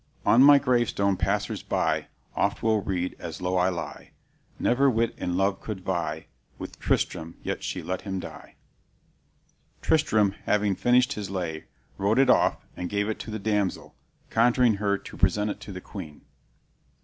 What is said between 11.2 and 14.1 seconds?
lay, wrote it off and gave it to the damsel,